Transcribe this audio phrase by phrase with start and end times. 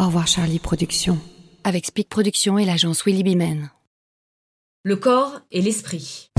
[0.00, 1.18] Au revoir Charlie Productions.
[1.64, 3.72] Avec Speak Productions et l'agence Willy Bimen.
[4.84, 6.30] Le corps et l'esprit.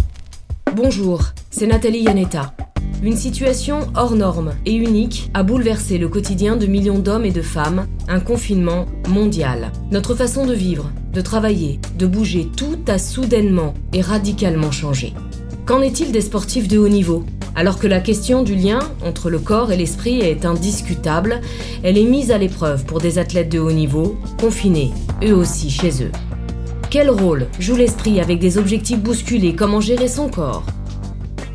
[0.74, 2.56] Bonjour, c'est Nathalie Yanetta.
[3.04, 7.42] Une situation hors norme et unique a bouleversé le quotidien de millions d'hommes et de
[7.42, 9.74] femmes, un confinement mondial.
[9.92, 15.14] Notre façon de vivre, de travailler, de bouger, tout a soudainement et radicalement changé.
[15.66, 17.26] Qu'en est-il des sportifs de haut niveau?
[17.60, 21.42] Alors que la question du lien entre le corps et l'esprit est indiscutable,
[21.84, 24.92] elle est mise à l'épreuve pour des athlètes de haut niveau, confinés,
[25.22, 26.12] eux aussi chez eux.
[26.90, 29.58] Quel rôle joue l'esprit avec des objectifs bousculés?
[29.58, 30.64] Comment gérer son corps?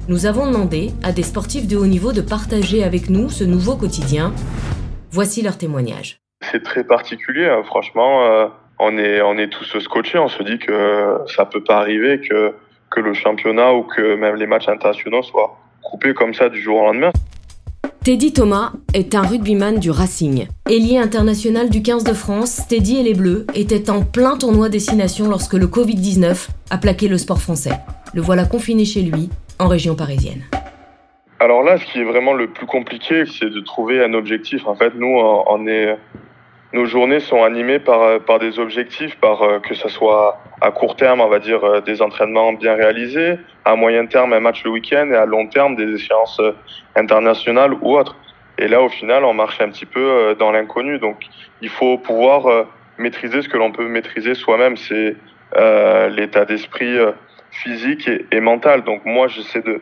[0.07, 3.75] Nous avons demandé à des sportifs de haut niveau de partager avec nous ce nouveau
[3.75, 4.34] quotidien.
[5.11, 6.19] Voici leur témoignage.
[6.43, 7.62] C'est très particulier, hein.
[7.65, 8.27] franchement.
[8.27, 8.47] Euh,
[8.79, 10.19] on est, on est tous scotchés.
[10.19, 12.53] On se dit que ça peut pas arriver que,
[12.91, 15.64] que le championnat ou que même les matchs internationaux soient
[16.15, 17.12] comme ça du jour au lendemain.
[18.05, 20.47] Teddy Thomas est un rugbyman du Racing.
[20.69, 25.29] Ailier international du 15 de France, Teddy et les Bleus étaient en plein tournoi destination
[25.29, 27.72] lorsque le Covid-19 a plaqué le sport français.
[28.12, 30.42] Le voilà confiné chez lui en région parisienne
[31.41, 34.67] Alors là, ce qui est vraiment le plus compliqué, c'est de trouver un objectif.
[34.67, 35.97] En fait, nous, on est,
[36.75, 40.97] nos journées sont animées par, par des objectifs, par euh, que ce soit à court
[40.97, 44.70] terme, on va dire euh, des entraînements bien réalisés, à moyen terme un match le
[44.72, 46.53] week-end et à long terme des échéances euh,
[46.97, 48.16] internationales ou autres.
[48.58, 51.00] Et là, au final, on marche un petit peu dans l'inconnu.
[51.00, 51.27] Donc,
[51.61, 52.66] il faut pouvoir
[52.98, 54.77] maîtriser ce que l'on peut maîtriser soi-même.
[54.77, 55.16] C'est
[55.56, 56.97] euh, l'état d'esprit
[57.50, 58.84] physique et, et mentale.
[58.84, 59.81] Donc moi, j'essaie de,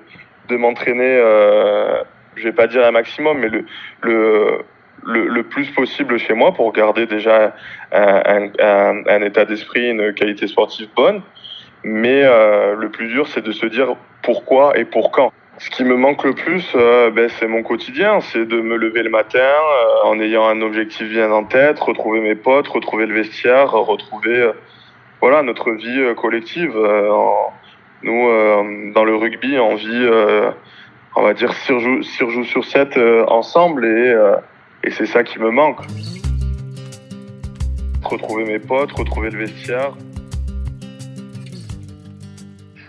[0.48, 2.02] de m'entraîner, euh,
[2.36, 3.64] je vais pas dire un maximum, mais le,
[4.02, 4.58] le,
[5.04, 7.54] le, plus possible chez moi pour garder déjà
[7.92, 11.22] un, état d'esprit, une qualité sportive bonne.
[11.84, 15.32] Mais euh, le plus dur, c'est de se dire pourquoi et pour quand.
[15.58, 19.02] Ce qui me manque le plus, euh, ben, c'est mon quotidien, c'est de me lever
[19.02, 23.14] le matin euh, en ayant un objectif bien en tête, retrouver mes potes, retrouver le
[23.14, 24.50] vestiaire, retrouver
[25.20, 26.76] voilà notre vie collective.
[28.02, 30.08] Nous, dans le rugby, on vit,
[31.14, 33.84] on va dire, 6 jours, sur 7 euh, ensemble
[34.84, 35.80] et c'est ça qui me manque.
[38.02, 39.92] Retrouver mes potes, retrouver le vestiaire.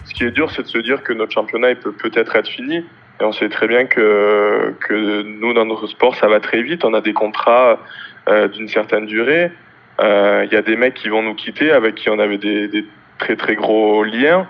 [0.06, 2.48] Ce qui est dur, c'est de se dire que notre championnat il peut peut-être être
[2.48, 2.78] fini.
[3.22, 6.84] Et on sait très bien que, que nous, dans notre sport, ça va très vite.
[6.84, 7.80] On a des contrats
[8.28, 9.52] euh, d'une certaine durée.
[10.00, 12.86] Il euh, y a des mecs qui vont nous quitter avec qui on avait des,
[13.20, 14.48] très très gros liens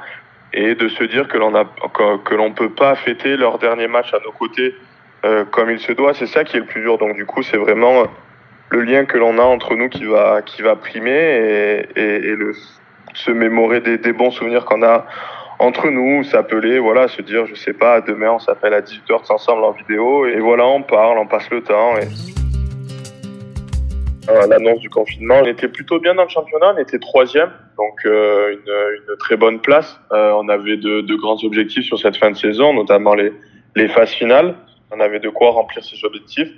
[0.53, 4.19] et de se dire que l'on a que peut pas fêter leur dernier match à
[4.23, 4.75] nos côtés
[5.25, 6.97] euh, comme il se doit, c'est ça qui est le plus dur.
[6.97, 8.03] Donc du coup, c'est vraiment
[8.69, 12.35] le lien que l'on a entre nous qui va qui va primer et,
[13.13, 15.05] se mémorer des, bons souvenirs qu'on a
[15.59, 19.63] entre nous, s'appeler, voilà, se dire, je sais pas, demain on s'appelle à 18h ensemble
[19.63, 21.93] en vidéo et voilà, on parle, on passe le temps.
[24.49, 28.53] L'annonce du confinement, on était plutôt bien dans le championnat, on était troisième, donc euh,
[28.53, 29.99] une, très bonne place.
[30.11, 34.55] Euh, on avait de, grands objectifs sur cette fin de saison, notamment les phases finales.
[34.95, 36.49] On avait de quoi remplir ces objectifs.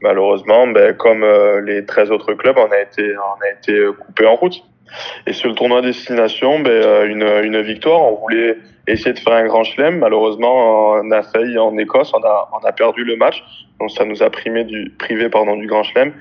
[0.00, 4.26] Malheureusement, ben, comme euh, les 13 autres clubs, on a été, on a été coupé
[4.26, 4.62] en route.
[5.26, 8.00] Et sur le tournoi destination, ben, une, une victoire.
[8.00, 9.98] On voulait essayer de faire un grand chelem.
[9.98, 12.12] Malheureusement, on a failli en Écosse.
[12.14, 12.22] On
[12.66, 13.42] a, perdu le match.
[13.80, 16.12] Donc ça nous a privé du, privé, pardon, du grand chelem.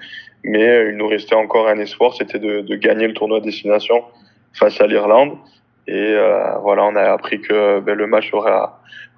[0.44, 4.04] Mais il nous restait encore un espoir, c'était de, de gagner le tournoi destination
[4.54, 5.38] face à l'Irlande.
[5.88, 8.52] Et euh, voilà, on a appris que ben, le match aurait,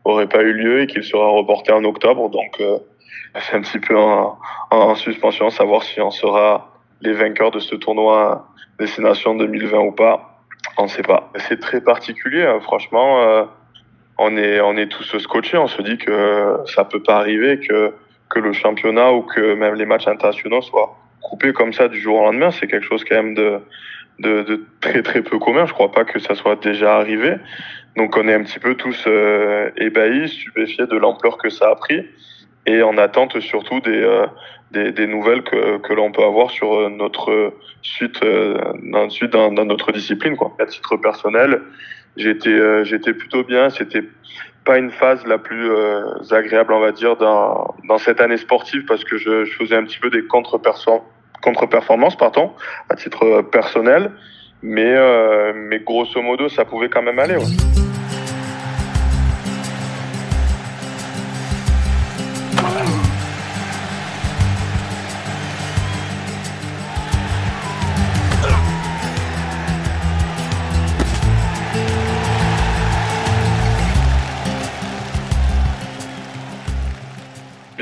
[0.05, 2.29] aurait pas eu lieu et qu'il sera reporté en octobre.
[2.29, 2.77] Donc euh,
[3.39, 4.37] c'est un petit peu en,
[4.71, 6.71] en, suspension, savoir si on sera
[7.01, 8.47] les vainqueurs de ce tournoi
[8.79, 10.39] destination 2020 ou pas.
[10.77, 11.29] On ne sait pas.
[11.37, 12.59] C'est très particulier, hein.
[12.61, 13.21] franchement.
[13.21, 13.43] Euh,
[14.19, 15.57] on est on est tous scotchés.
[15.57, 17.93] On se dit que ça peut pas arriver que
[18.29, 22.19] que le championnat ou que même les matchs internationaux soient coupés comme ça du jour
[22.19, 22.51] au lendemain.
[22.51, 23.59] C'est quelque chose quand même de
[24.23, 25.65] de, très très peu commun.
[25.65, 27.35] Je crois pas que ça soit déjà arrivé.
[27.95, 31.75] Donc on est un petit peu tous euh, ébahis, stupéfiés de l'ampleur que ça a
[31.75, 32.05] pris
[32.65, 34.25] et en attente surtout des, euh,
[34.71, 40.35] des, nouvelles que, l'on peut avoir sur notre suite, euh, dans, suite dans, notre discipline.
[40.59, 41.61] À titre personnel,
[42.15, 43.69] j'étais plutôt bien.
[43.69, 44.03] C'était
[44.63, 45.69] pas une phase la plus
[46.31, 49.99] agréable, on va dire, dans, cette année sportive parce que je, je faisais un petit
[49.99, 51.03] peu des contre-performances
[51.43, 52.53] contre-performance, pardon,
[52.89, 54.11] à titre personnel.
[54.63, 57.35] Mais, euh, mais grosso modo, ça pouvait quand même aller.
[57.35, 57.92] Ouais.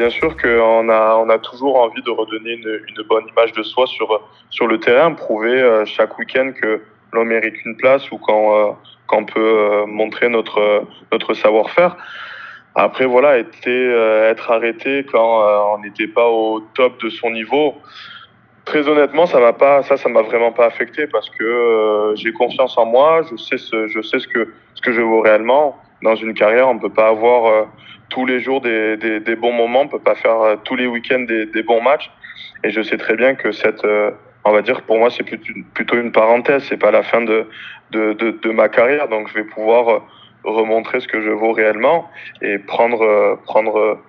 [0.01, 3.86] Bien sûr qu'on a, on a toujours envie de redonner une, bonne image de soi
[3.86, 4.19] sur,
[4.50, 6.81] sur le terrain, prouver chaque week-end que
[7.13, 11.95] l'on mérite une place ou quand, quand on peut montrer notre, notre savoir-faire.
[12.74, 17.75] Après, voilà, être arrêté quand on n'était pas au top de son niveau,
[18.65, 22.31] Très honnêtement, ça m'a pas, ça, ça m'a vraiment pas affecté parce que euh, j'ai
[22.31, 23.21] confiance en moi.
[23.30, 25.75] Je sais ce, je sais ce que ce que je vaux réellement.
[26.01, 27.63] Dans une carrière, on peut pas avoir euh,
[28.09, 31.63] tous les jours des, bons moments, on peut pas faire euh, tous les week-ends des,
[31.63, 32.12] bons matchs.
[32.63, 33.86] Et je sais très bien que cette,
[34.44, 36.63] on va dire, pour moi, c'est plutôt une parenthèse.
[36.69, 37.48] C'est pas la fin de,
[38.45, 39.07] ma carrière.
[39.07, 40.01] Donc, je vais pouvoir
[40.44, 42.09] remontrer ce que je vaux réellement
[42.42, 44.00] et prendre, prendre,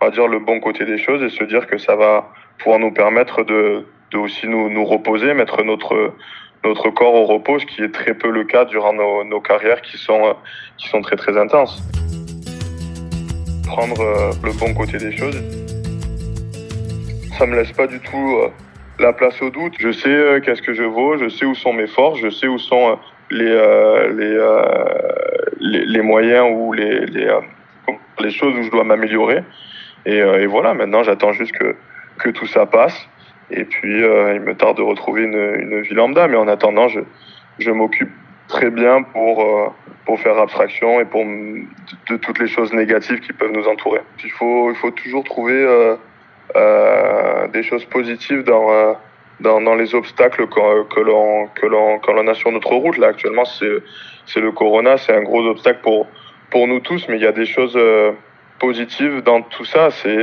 [0.00, 2.78] on va dire, le bon côté des choses et se dire que ça va pouvoir
[2.78, 3.84] nous permettre de
[4.14, 6.12] aussi nous reposer, mettre notre
[6.64, 9.98] notre corps au repos, ce qui est très peu le cas durant nos, carrières qui
[9.98, 10.36] sont
[10.78, 11.82] qui sont très très intenses.
[13.66, 15.42] Prendre euh, le bon côté des choses,
[17.38, 18.48] ça me laisse pas du tout euh,
[18.98, 19.74] la place au doute.
[19.78, 22.46] Je sais euh, qu'est-ce que je vaux, je sais où sont mes forces, je sais
[22.46, 22.98] où sont
[23.30, 23.44] les
[24.14, 24.38] les,
[25.60, 27.28] les, les moyens ou les les,
[28.20, 29.42] les choses où je dois m'améliorer.
[30.04, 31.74] Et, et, voilà, maintenant j'attends juste que
[32.18, 33.08] que tout ça passe
[33.52, 36.26] et puis, euh, il me tarde de retrouver une, vie lambda.
[36.28, 37.00] Mais en attendant, je,
[37.58, 38.10] je m'occupe
[38.48, 39.68] très bien pour, euh,
[40.06, 44.00] pour faire abstraction et pour de, toutes les choses négatives qui peuvent nous entourer.
[44.24, 45.96] Il faut, il faut toujours trouver
[46.56, 48.96] euh, des choses positives dans,
[49.40, 52.98] dans, dans, les obstacles que, que l'on que l'on a sur notre route.
[52.98, 56.06] Là, actuellement, c'est le corona, c'est un gros obstacle pour,
[56.50, 57.78] pour nous tous, mais il y a des choses
[58.58, 59.90] positives dans tout ça.
[59.90, 60.18] C'est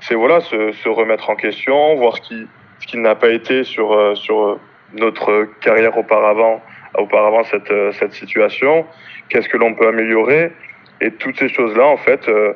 [0.00, 2.46] c'est voilà se, remettre en question, voir ce qui
[2.80, 4.58] ce qui n'a pas été sur euh, sur
[4.94, 6.62] notre carrière auparavant
[6.96, 8.86] auparavant cette euh, cette situation,
[9.28, 10.52] qu'est-ce que l'on peut améliorer?
[11.00, 12.54] Et toutes ces choses là en fait euh,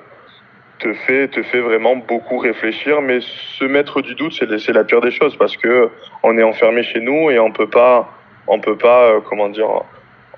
[0.78, 3.02] te fait te fait vraiment beaucoup réfléchir.
[3.02, 5.90] Mais se mettre du doute c'est c'est la pire des choses parce que
[6.22, 8.10] on est enfermé chez nous et on peut pas
[8.46, 9.68] on peut pas comment dire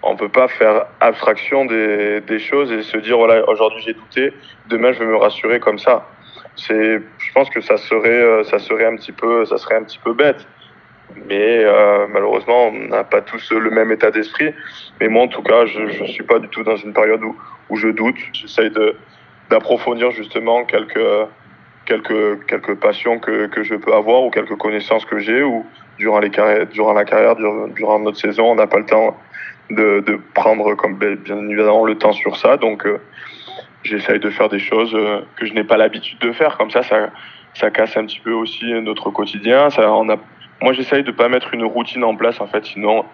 [0.03, 4.33] on peut pas faire abstraction des, des choses et se dire voilà aujourd'hui j'ai douté
[4.69, 6.07] demain je vais me rassurer comme ça
[6.57, 9.83] c'est, je pense que ça serait, euh, ça serait un petit peu, ça serait un
[9.85, 10.47] petit peu bête.
[11.29, 14.53] Mais euh, malheureusement, on n'a pas tous le même état d'esprit.
[15.01, 17.37] Mais moi, en tout cas, je ne suis pas du tout dans une période où,
[17.71, 18.17] où je doute.
[18.33, 18.97] J'essaye de,
[19.51, 21.29] d'approfondir justement quelques,
[21.87, 25.65] quelques, quelques passions que, que je peux avoir ou quelques connaissances que j'ai ou
[25.99, 29.17] durant, les carrières, durant la carrière, durant, durant notre saison, on n'a pas le temps
[29.71, 32.57] de, de prendre comme bien évidemment le temps sur ça.
[32.57, 32.99] Donc, euh,
[33.87, 36.57] j'essaye de faire des choses euh, que je n'ai pas l'habitude de faire.
[36.59, 37.11] Comme ça, ça,
[37.55, 39.71] ça casse un petit peu aussi notre quotidien.
[39.71, 40.17] Ça, on a,
[40.61, 43.05] moi, j'essaye de pas mettre une routine en place, en fait, sinon,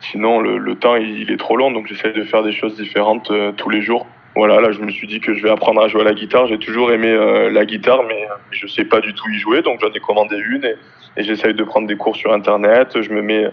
[0.00, 1.70] sinon le, le temps il est trop long.
[1.70, 4.06] Donc, j'essaye de faire des choses différentes euh, tous les jours.
[4.36, 6.48] Voilà, là, je me suis dit que je vais apprendre à jouer à la guitare.
[6.48, 9.78] J'ai toujours aimé euh, la guitare, mais je sais pas du tout y jouer, donc
[9.80, 10.76] j'en ai commandé une et,
[11.22, 13.00] j'essaye de prendre des cours sur Internet.
[13.00, 13.46] Je me mets,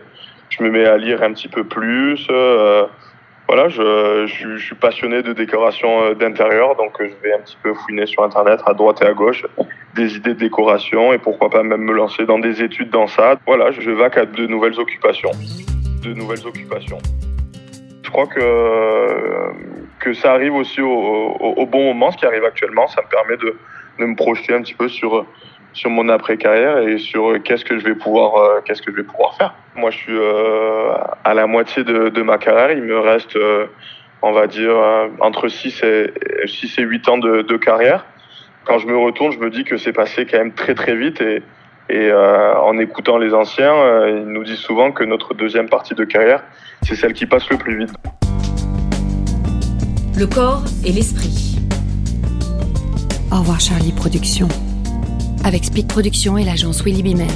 [0.50, 2.27] je me mets à lire un petit peu plus.
[3.47, 7.73] Voilà, je, suis passionné de décoration euh, d'intérieur, donc euh, je vais un petit peu
[7.73, 9.45] fouiner sur Internet à droite et à gauche
[9.93, 13.38] des idées de décoration et pourquoi pas même me lancer dans des études dans ça.
[13.45, 15.31] Voilà, je vaque à de nouvelles occupations.
[16.01, 16.99] De nouvelles occupations.
[18.03, 19.51] Je crois que,
[19.99, 22.88] que ça arrive aussi au, au, au bon moment, ce qui arrive actuellement.
[22.88, 23.57] Ça me permet de,
[23.99, 25.25] de me projeter un petit peu sur
[25.73, 28.97] sur mon après carrière et sur qu'est-ce que je vais pouvoir euh, qu'est-ce que je
[28.97, 29.53] vais pouvoir faire.
[29.75, 30.93] Moi, je suis euh,
[31.24, 32.72] à la moitié de, de, ma carrière.
[32.72, 33.67] Il me reste, euh,
[34.22, 34.75] on va dire,
[35.19, 36.13] entre 6 et
[36.45, 38.05] 6 et 8 ans de, de, carrière.
[38.65, 41.22] Quand je me retourne, je me dis que c'est passé quand même très très vite
[41.22, 41.41] et
[41.89, 46.41] et en écoutant les anciens, ils nous disent souvent que notre deuxième partie de carrière,
[46.84, 47.91] c'est celle qui passe le plus vite.
[50.17, 51.57] Le corps et l'esprit.
[53.29, 54.48] Au revoir Charlie Productions
[55.43, 57.27] avec Speed Productions et l'agence Willy Bimen.